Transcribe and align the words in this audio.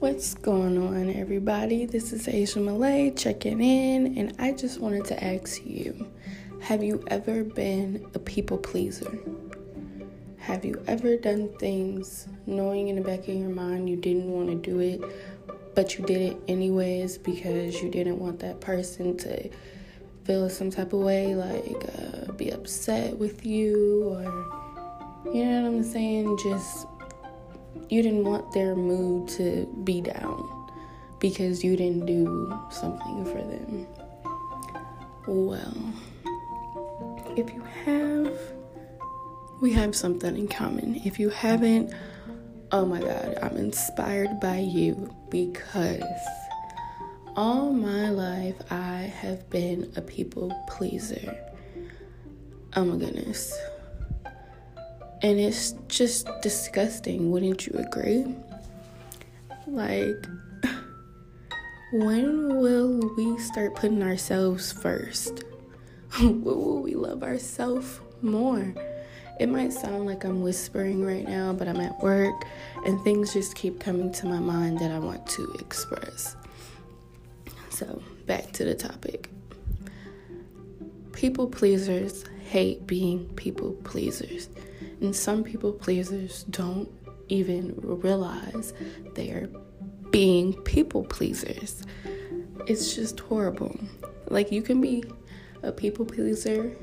What's 0.00 0.34
going 0.34 0.78
on, 0.78 1.10
everybody? 1.12 1.84
This 1.84 2.12
is 2.12 2.28
Asia 2.28 2.60
Malay 2.60 3.10
checking 3.10 3.60
in, 3.60 4.16
and 4.16 4.32
I 4.38 4.52
just 4.52 4.78
wanted 4.78 5.06
to 5.06 5.24
ask 5.24 5.66
you 5.66 6.06
Have 6.60 6.84
you 6.84 7.02
ever 7.08 7.42
been 7.42 8.08
a 8.14 8.20
people 8.20 8.58
pleaser? 8.58 9.18
Have 10.36 10.64
you 10.64 10.80
ever 10.86 11.16
done 11.16 11.48
things 11.58 12.28
knowing 12.46 12.86
in 12.86 12.94
the 12.94 13.02
back 13.02 13.26
of 13.26 13.34
your 13.34 13.48
mind 13.48 13.90
you 13.90 13.96
didn't 13.96 14.30
want 14.30 14.50
to 14.50 14.54
do 14.54 14.78
it, 14.78 15.02
but 15.74 15.98
you 15.98 16.06
did 16.06 16.22
it 16.22 16.36
anyways 16.46 17.18
because 17.18 17.82
you 17.82 17.90
didn't 17.90 18.20
want 18.20 18.38
that 18.38 18.60
person 18.60 19.16
to 19.16 19.50
feel 20.22 20.48
some 20.48 20.70
type 20.70 20.92
of 20.92 21.00
way, 21.00 21.34
like 21.34 21.84
uh, 21.98 22.30
be 22.34 22.50
upset 22.50 23.18
with 23.18 23.44
you, 23.44 24.04
or 24.10 25.34
you 25.34 25.44
know 25.44 25.62
what 25.62 25.76
I'm 25.78 25.82
saying? 25.82 26.38
Just 26.38 26.86
you 27.88 28.02
didn't 28.02 28.24
want 28.24 28.52
their 28.52 28.74
mood 28.74 29.28
to 29.28 29.66
be 29.84 30.00
down 30.00 30.48
because 31.18 31.64
you 31.64 31.76
didn't 31.76 32.06
do 32.06 32.58
something 32.70 33.24
for 33.24 33.42
them. 33.42 33.86
Well, 35.26 35.92
if 37.36 37.52
you 37.52 37.62
have, 37.84 38.38
we 39.60 39.72
have 39.72 39.94
something 39.94 40.36
in 40.36 40.48
common. 40.48 41.00
If 41.04 41.18
you 41.18 41.28
haven't, 41.28 41.92
oh 42.72 42.86
my 42.86 43.00
God, 43.00 43.38
I'm 43.42 43.56
inspired 43.56 44.40
by 44.40 44.58
you 44.58 45.14
because 45.30 46.02
all 47.36 47.72
my 47.72 48.10
life 48.10 48.56
I 48.70 49.12
have 49.20 49.48
been 49.50 49.92
a 49.96 50.02
people 50.02 50.52
pleaser. 50.68 51.36
Oh 52.74 52.84
my 52.84 52.96
goodness. 52.96 53.56
And 55.20 55.40
it's 55.40 55.72
just 55.88 56.28
disgusting, 56.42 57.30
wouldn't 57.30 57.66
you 57.66 57.74
agree? 57.78 58.24
Like, 59.66 60.26
when 61.92 62.58
will 62.58 63.14
we 63.16 63.38
start 63.38 63.74
putting 63.74 64.02
ourselves 64.02 64.72
first? 64.72 65.42
when 66.18 66.42
will 66.44 66.82
we 66.82 66.94
love 66.94 67.22
ourselves 67.22 68.00
more? 68.22 68.74
It 69.40 69.48
might 69.48 69.72
sound 69.72 70.06
like 70.06 70.24
I'm 70.24 70.42
whispering 70.42 71.04
right 71.04 71.26
now, 71.26 71.52
but 71.52 71.68
I'm 71.68 71.80
at 71.80 71.98
work 72.00 72.34
and 72.84 73.00
things 73.02 73.32
just 73.32 73.54
keep 73.54 73.78
coming 73.78 74.12
to 74.12 74.26
my 74.26 74.40
mind 74.40 74.78
that 74.80 74.90
I 74.90 74.98
want 74.98 75.26
to 75.28 75.52
express. 75.60 76.36
So, 77.70 78.02
back 78.26 78.52
to 78.52 78.64
the 78.64 78.74
topic. 78.74 79.30
People 81.12 81.46
pleasers 81.46 82.24
hate 82.48 82.86
being 82.86 83.28
people 83.34 83.72
pleasers. 83.84 84.48
And 85.00 85.14
some 85.14 85.44
people 85.44 85.72
pleasers 85.72 86.44
don't 86.44 86.90
even 87.28 87.74
realize 87.78 88.72
they're 89.14 89.48
being 90.10 90.54
people 90.62 91.04
pleasers. 91.04 91.82
It's 92.66 92.94
just 92.94 93.20
horrible. 93.20 93.78
Like 94.28 94.50
you 94.50 94.62
can 94.62 94.80
be 94.80 95.04
a 95.62 95.72
people 95.72 96.04
pleaser, 96.04 96.76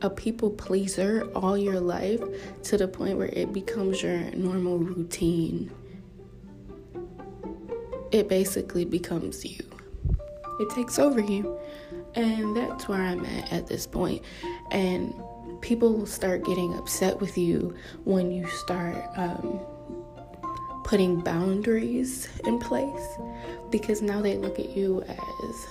a 0.00 0.10
people 0.10 0.50
pleaser 0.50 1.28
all 1.34 1.56
your 1.56 1.80
life 1.80 2.20
to 2.64 2.76
the 2.76 2.88
point 2.88 3.18
where 3.18 3.28
it 3.28 3.52
becomes 3.52 4.02
your 4.02 4.18
normal 4.32 4.78
routine. 4.78 5.70
It 8.10 8.28
basically 8.28 8.84
becomes 8.84 9.44
you. 9.44 9.64
It 10.60 10.70
takes 10.70 10.98
over 10.98 11.20
you. 11.20 11.58
And 12.14 12.54
that's 12.56 12.88
where 12.88 13.00
I'm 13.00 13.24
at 13.24 13.52
at 13.52 13.66
this 13.68 13.86
point. 13.86 14.22
And 14.70 15.14
people 15.62 15.94
will 15.94 16.06
start 16.06 16.44
getting 16.44 16.74
upset 16.74 17.18
with 17.20 17.38
you 17.38 17.74
when 18.04 18.30
you 18.30 18.46
start 18.48 18.96
um, 19.16 19.60
putting 20.84 21.20
boundaries 21.20 22.28
in 22.44 22.58
place 22.58 23.18
because 23.70 24.02
now 24.02 24.20
they 24.20 24.36
look 24.36 24.58
at 24.58 24.76
you 24.76 25.02
as 25.02 25.66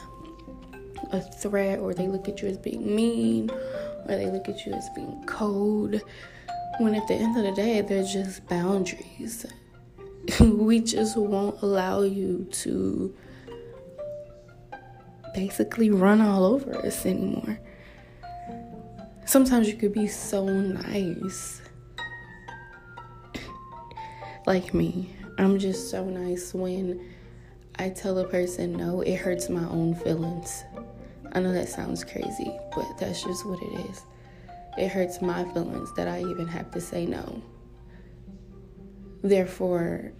a 1.12 1.22
threat 1.22 1.78
or 1.80 1.94
they 1.94 2.08
look 2.08 2.28
at 2.28 2.42
you 2.42 2.48
as 2.48 2.58
being 2.58 2.96
mean 2.96 3.52
or 4.08 4.16
they 4.16 4.28
look 4.28 4.48
at 4.48 4.66
you 4.66 4.74
as 4.74 4.90
being 4.96 5.24
cold 5.26 6.02
when 6.80 6.96
at 6.96 7.08
the 7.08 7.14
end 7.14 7.38
of 7.38 7.44
the 7.44 7.52
day 7.52 7.82
they're 7.82 8.04
just 8.04 8.48
boundaries. 8.48 9.46
We 10.40 10.80
just 10.80 11.18
won't 11.18 11.62
allow 11.64 12.04
you 12.04 12.48
to 12.52 13.14
basically 15.34 15.90
run 15.90 16.22
all 16.22 16.46
over 16.46 16.78
us 16.86 17.06
anymore 17.06 17.60
sometimes 19.32 19.66
you 19.70 19.76
could 19.76 19.94
be 19.94 20.08
so 20.08 20.46
nice. 20.46 21.62
like 24.46 24.74
me, 24.74 25.16
I'm 25.38 25.58
just 25.58 25.90
so 25.90 26.04
nice 26.04 26.54
when 26.54 27.00
I 27.80 27.88
tell 27.92 28.18
a 28.18 28.28
person 28.28 28.74
no, 28.74 29.00
it 29.00 29.16
hurts 29.16 29.48
my 29.48 29.64
own 29.70 29.96
feelings. 29.96 30.66
I 31.32 31.40
know 31.40 31.54
that 31.54 31.70
sounds 31.70 32.04
crazy, 32.04 32.60
but 32.76 32.98
that's 32.98 33.24
just 33.24 33.46
what 33.46 33.62
it 33.62 33.90
is. 33.90 34.02
It 34.78 34.90
hurts 34.90 35.22
my 35.22 35.46
feelings 35.54 35.94
that 35.96 36.10
I 36.10 36.20
even 36.20 36.48
have 36.48 36.70
to 36.72 36.82
say 36.82 37.06
no. 37.06 37.42
Therefore, 39.22 40.12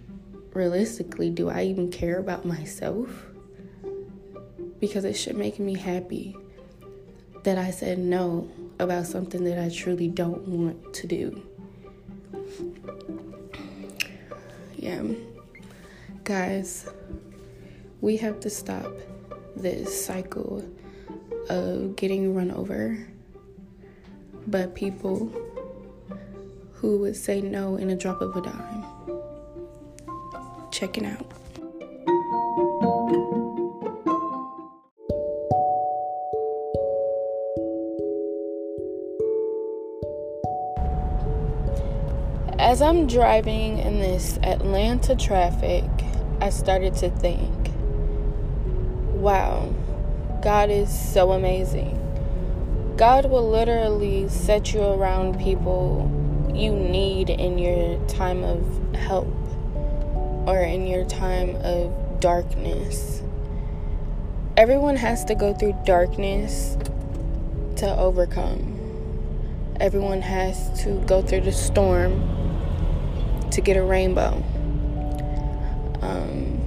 realistically, 0.54 1.28
do 1.28 1.50
I 1.50 1.64
even 1.64 1.90
care 1.90 2.18
about 2.18 2.46
myself? 2.46 3.10
Because 4.80 5.04
it 5.04 5.18
should 5.18 5.36
make 5.36 5.58
me 5.58 5.74
happy 5.74 6.34
that 7.42 7.58
I 7.58 7.72
said 7.72 7.98
no 7.98 8.48
about 8.82 9.06
something 9.06 9.44
that 9.44 9.58
I 9.58 9.68
truly 9.68 10.08
don't 10.08 10.46
want 10.46 10.92
to 10.94 11.06
do. 11.06 11.42
Yeah. 14.76 15.02
Guys, 16.24 16.88
we 18.00 18.16
have 18.18 18.40
to 18.40 18.50
stop 18.50 18.92
this 19.56 20.04
cycle 20.04 20.64
of 21.48 21.96
getting 21.96 22.34
run 22.34 22.50
over 22.50 22.98
by 24.46 24.66
people 24.66 25.30
who 26.72 26.98
would 26.98 27.16
say 27.16 27.40
no 27.40 27.76
in 27.76 27.90
a 27.90 27.96
drop 27.96 28.20
of 28.20 28.36
a 28.36 28.42
dime. 28.42 28.84
Checking 30.70 31.06
out. 31.06 31.41
As 42.62 42.80
I'm 42.80 43.08
driving 43.08 43.78
in 43.78 43.98
this 43.98 44.38
Atlanta 44.44 45.16
traffic, 45.16 45.82
I 46.40 46.50
started 46.50 46.94
to 46.98 47.10
think, 47.10 47.52
wow, 49.14 49.74
God 50.44 50.70
is 50.70 50.88
so 50.88 51.32
amazing. 51.32 51.98
God 52.96 53.28
will 53.28 53.50
literally 53.50 54.28
set 54.28 54.72
you 54.72 54.80
around 54.80 55.40
people 55.40 56.08
you 56.54 56.72
need 56.72 57.30
in 57.30 57.58
your 57.58 57.98
time 58.06 58.44
of 58.44 58.94
help 58.94 59.34
or 60.46 60.60
in 60.60 60.86
your 60.86 61.04
time 61.04 61.56
of 61.62 62.20
darkness. 62.20 63.24
Everyone 64.56 64.94
has 64.94 65.24
to 65.24 65.34
go 65.34 65.52
through 65.52 65.74
darkness 65.84 66.76
to 67.78 67.92
overcome. 67.96 68.78
Everyone 69.80 70.22
has 70.22 70.80
to 70.84 71.00
go 71.06 71.22
through 71.22 71.40
the 71.40 71.50
storm 71.50 72.38
to 73.52 73.60
get 73.60 73.76
a 73.76 73.82
rainbow. 73.82 74.42
Um, 76.02 76.60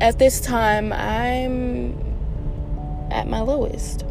at 0.00 0.18
this 0.18 0.40
time, 0.40 0.92
I'm 0.92 1.98
at 3.10 3.28
my 3.28 3.40
lowest. 3.40 4.04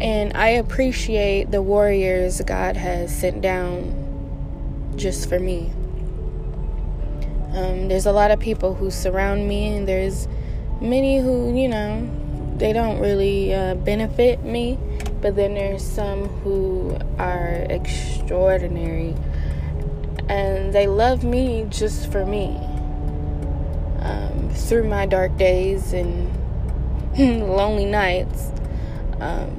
And 0.00 0.36
I 0.36 0.50
appreciate 0.50 1.50
the 1.50 1.60
warriors 1.60 2.40
God 2.42 2.76
has 2.76 3.14
sent 3.14 3.40
down 3.42 4.94
just 4.96 5.28
for 5.28 5.40
me. 5.40 5.72
Um, 7.52 7.88
there's 7.88 8.06
a 8.06 8.12
lot 8.12 8.30
of 8.30 8.38
people 8.38 8.74
who 8.74 8.90
surround 8.90 9.48
me, 9.48 9.74
and 9.74 9.88
there's 9.88 10.28
many 10.80 11.18
who, 11.18 11.56
you 11.56 11.66
know, 11.66 12.08
they 12.56 12.72
don't 12.72 13.00
really 13.00 13.54
uh, 13.54 13.74
benefit 13.74 14.44
me, 14.44 14.78
but 15.20 15.34
then 15.34 15.54
there's 15.54 15.84
some 15.84 16.28
who 16.28 16.96
are 17.18 17.66
extraordinary 17.68 19.14
and 20.28 20.72
they 20.72 20.86
love 20.86 21.24
me 21.24 21.66
just 21.70 22.10
for 22.12 22.24
me. 22.26 22.56
Um, 24.00 24.50
through 24.52 24.84
my 24.84 25.06
dark 25.06 25.36
days 25.36 25.92
and 25.92 26.30
lonely 27.18 27.86
nights, 27.86 28.52
um, 29.20 29.50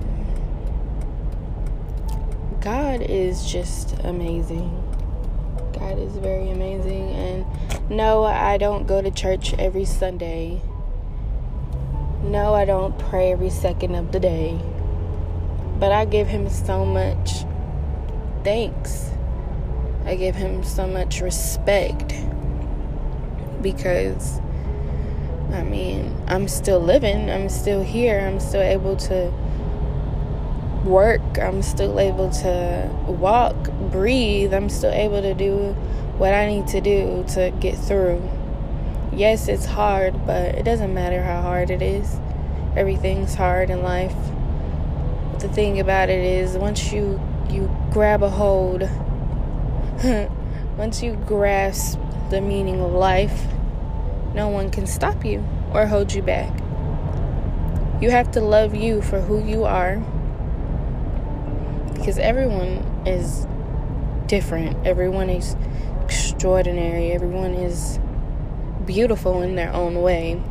God 2.61 3.01
is 3.01 3.51
just 3.51 3.93
amazing. 4.03 4.69
God 5.73 5.97
is 5.97 6.15
very 6.17 6.51
amazing. 6.51 7.09
And 7.11 7.89
no, 7.89 8.23
I 8.23 8.57
don't 8.57 8.85
go 8.85 9.01
to 9.01 9.09
church 9.11 9.53
every 9.55 9.85
Sunday. 9.85 10.61
No, 12.21 12.53
I 12.53 12.65
don't 12.65 12.97
pray 12.99 13.31
every 13.31 13.49
second 13.49 13.95
of 13.95 14.11
the 14.11 14.19
day. 14.19 14.59
But 15.79 15.91
I 15.91 16.05
give 16.05 16.27
Him 16.27 16.49
so 16.49 16.85
much 16.85 17.45
thanks 18.43 19.11
I 20.09 20.15
give 20.15 20.33
him 20.33 20.63
so 20.63 20.87
much 20.87 21.21
respect 21.21 22.15
because 23.61 24.41
I 25.53 25.61
mean, 25.61 26.19
I'm 26.27 26.47
still 26.47 26.79
living, 26.79 27.29
I'm 27.29 27.47
still 27.47 27.83
here, 27.83 28.19
I'm 28.19 28.39
still 28.39 28.61
able 28.61 28.95
to 28.97 29.31
work, 30.83 31.37
I'm 31.37 31.61
still 31.61 31.99
able 31.99 32.31
to 32.31 32.89
walk, 33.07 33.55
breathe, 33.91 34.51
I'm 34.51 34.67
still 34.69 34.91
able 34.91 35.21
to 35.21 35.35
do 35.35 35.73
what 36.17 36.33
I 36.33 36.47
need 36.47 36.65
to 36.69 36.81
do 36.81 37.23
to 37.35 37.53
get 37.59 37.77
through. 37.77 38.27
Yes, 39.13 39.47
it's 39.47 39.65
hard, 39.65 40.25
but 40.25 40.55
it 40.55 40.63
doesn't 40.63 40.91
matter 40.91 41.21
how 41.21 41.43
hard 41.43 41.69
it 41.69 41.83
is. 41.83 42.19
Everything's 42.75 43.35
hard 43.35 43.69
in 43.69 43.83
life. 43.83 44.15
But 45.33 45.41
the 45.41 45.49
thing 45.49 45.79
about 45.79 46.09
it 46.09 46.23
is 46.23 46.57
once 46.57 46.91
you 46.91 47.21
you 47.47 47.69
grab 47.91 48.23
a 48.23 48.29
hold 48.29 48.89
once 50.77 51.03
you 51.03 51.13
grasp 51.27 51.99
the 52.29 52.39
meaning 52.39 52.79
of 52.79 52.93
life, 52.93 53.47
no 54.33 54.47
one 54.47 54.71
can 54.71 54.87
stop 54.87 55.25
you 55.25 55.45
or 55.73 55.85
hold 55.87 56.13
you 56.13 56.21
back. 56.21 56.57
You 58.01 58.09
have 58.09 58.31
to 58.31 58.39
love 58.39 58.73
you 58.73 59.01
for 59.01 59.19
who 59.19 59.43
you 59.43 59.65
are 59.65 59.97
because 61.95 62.17
everyone 62.17 62.77
is 63.05 63.45
different. 64.27 64.87
Everyone 64.87 65.29
is 65.29 65.57
extraordinary. 66.05 67.11
Everyone 67.11 67.53
is 67.55 67.99
beautiful 68.85 69.41
in 69.41 69.55
their 69.55 69.73
own 69.73 70.01
way. 70.01 70.41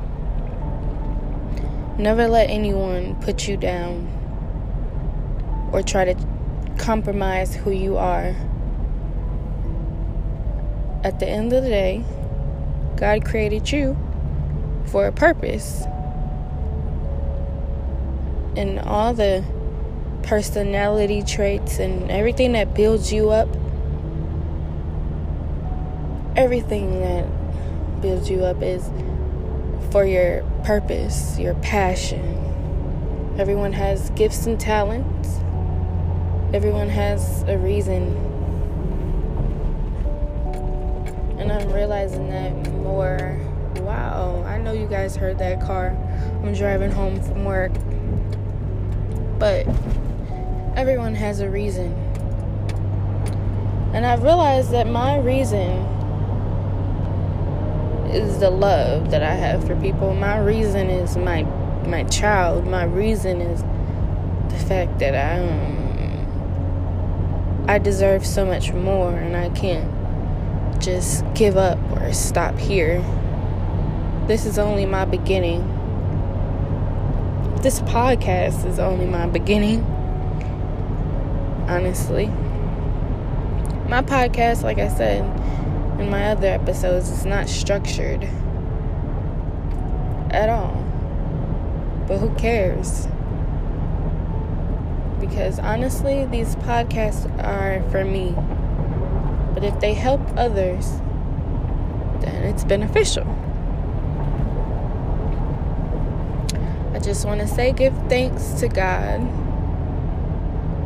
Never 1.97 2.29
let 2.29 2.50
anyone 2.50 3.19
put 3.23 3.49
you 3.49 3.56
down 3.56 4.06
or 5.73 5.83
try 5.83 6.05
to 6.05 6.27
compromise 6.77 7.55
who 7.55 7.71
you 7.71 7.97
are. 7.97 8.37
At 11.05 11.21
the 11.21 11.29
end 11.29 11.53
of 11.53 11.62
the 11.62 11.71
day, 11.71 12.05
God 12.97 13.25
created 13.25 13.71
you 13.71 13.97
for 14.87 15.06
a 15.06 15.12
purpose. 15.12 15.85
And 18.56 18.81
all 18.81 19.15
the 19.15 19.45
personality 20.23 21.23
traits 21.23 21.79
and 21.79 22.11
everything 22.11 22.53
that 22.53 22.75
builds 22.75 23.12
you 23.12 23.31
up, 23.31 23.49
everything 26.37 27.00
that 27.00 27.27
builds 28.03 28.29
you 28.29 28.45
up 28.45 28.61
is 28.61 28.91
for 29.91 30.05
your 30.05 30.43
purpose, 30.65 31.39
your 31.39 31.55
passion. 31.55 32.35
Everyone 33.39 33.73
has 33.73 34.11
gifts 34.11 34.47
and 34.47 34.59
talents. 34.59 35.39
Everyone 36.53 36.89
has 36.89 37.43
a 37.45 37.56
reason. 37.56 38.38
And 41.38 41.52
I'm 41.52 41.73
realizing 41.73 42.29
that 42.31 42.52
more. 42.73 43.38
Wow, 43.76 44.43
I 44.46 44.58
know 44.58 44.73
you 44.73 44.87
guys 44.87 45.17
heard 45.17 45.38
that 45.38 45.61
car. 45.61 45.96
I'm 46.43 46.52
driving 46.52 46.90
home 46.90 47.23
from 47.23 47.44
work. 47.44 47.73
But 49.38 49.67
everyone 50.76 51.14
has 51.14 51.40
a 51.40 51.49
reason. 51.49 51.93
And 53.94 54.05
I've 54.05 54.23
realized 54.23 54.73
that 54.73 54.87
my 54.87 55.19
reason 55.19 55.70
is 58.11 58.38
the 58.38 58.50
love 58.50 59.11
that 59.11 59.23
I 59.23 59.35
have 59.35 59.67
for 59.67 59.76
people. 59.81 60.14
My 60.14 60.38
reason 60.38 60.90
is 60.90 61.17
my 61.17 61.43
my 61.87 62.05
child. 62.05 62.67
My 62.67 62.85
reason 62.85 63.40
is 63.40 63.62
the 64.52 64.58
fact 64.67 64.99
that 64.99 65.14
I 65.14 65.40
um, 65.43 65.79
I 67.69 67.79
deserve 67.79 68.26
so 68.26 68.44
much 68.44 68.73
more 68.73 69.12
and 69.12 69.37
I 69.37 69.50
can't 69.50 69.98
just 70.81 71.25
give 71.35 71.57
up 71.57 71.79
or 71.93 72.13
stop 72.13 72.57
here. 72.59 73.01
This 74.27 74.47
is 74.47 74.59
only 74.59 74.87
my 74.87 75.05
beginning. 75.05 75.67
This 77.63 77.81
podcast 77.81 78.65
is 78.67 78.79
only 78.79 79.07
my 79.07 79.27
beginning. 79.27 79.83
Honestly. 81.69 82.27
My 83.89 84.03
podcast, 84.03 84.63
like 84.63 84.79
I 84.79 84.89
said, 84.89 85.25
in 85.99 86.11
my 86.11 86.27
other 86.31 86.47
episodes 86.47 87.11
it's 87.11 87.25
not 87.25 87.49
structured 87.49 88.25
at 90.31 90.49
all. 90.49 90.75
But 92.07 92.19
who 92.19 92.35
cares? 92.35 93.09
Because 95.21 95.59
honestly, 95.59 96.27
these 96.27 96.55
podcasts 96.57 97.27
are 97.43 97.83
for 97.91 98.05
me. 98.05 98.35
But 99.59 99.67
if 99.67 99.81
they 99.81 99.93
help 99.93 100.21
others, 100.37 100.89
then 102.21 102.45
it's 102.45 102.63
beneficial. 102.63 103.25
I 106.95 107.01
just 107.01 107.27
want 107.27 107.41
to 107.41 107.49
say 107.49 107.73
give 107.73 107.93
thanks 108.09 108.53
to 108.61 108.69
God 108.69 109.19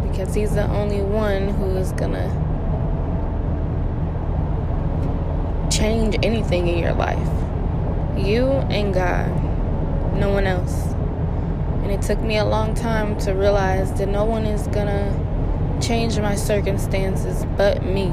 because 0.08 0.34
He's 0.34 0.54
the 0.54 0.66
only 0.70 1.02
one 1.02 1.50
who 1.50 1.76
is 1.76 1.92
going 1.92 2.12
to 2.12 2.30
change 5.70 6.16
anything 6.22 6.66
in 6.66 6.78
your 6.78 6.94
life. 6.94 7.18
You 8.16 8.46
and 8.72 8.94
God, 8.94 9.28
no 10.14 10.30
one 10.30 10.46
else. 10.46 10.94
And 11.82 11.90
it 11.90 12.00
took 12.00 12.20
me 12.20 12.38
a 12.38 12.44
long 12.46 12.74
time 12.74 13.18
to 13.18 13.32
realize 13.32 13.92
that 13.98 14.08
no 14.08 14.24
one 14.24 14.46
is 14.46 14.66
gonna 14.68 15.78
change 15.82 16.18
my 16.18 16.36
circumstances 16.36 17.44
but 17.58 17.84
me. 17.84 18.10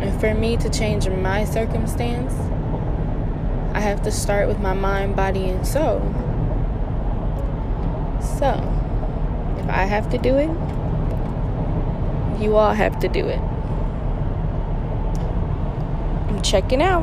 And 0.00 0.20
for 0.20 0.34
me 0.34 0.56
to 0.56 0.68
change 0.70 1.08
my 1.08 1.44
circumstance, 1.44 2.32
I 3.74 3.80
have 3.80 4.02
to 4.02 4.10
start 4.10 4.48
with 4.48 4.58
my 4.58 4.72
mind, 4.72 5.16
body, 5.16 5.48
and 5.48 5.66
soul. 5.66 6.00
So, 8.20 8.50
if 9.58 9.68
I 9.68 9.84
have 9.84 10.10
to 10.10 10.18
do 10.18 10.36
it, 10.36 10.50
you 12.40 12.56
all 12.56 12.72
have 12.72 12.98
to 13.00 13.08
do 13.08 13.26
it 13.26 13.40
I'm 16.38 16.42
checking 16.42 16.80
out. 16.80 17.02